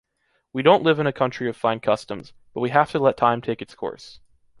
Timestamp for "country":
1.13-1.47